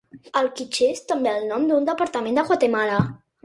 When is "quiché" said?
0.61-0.87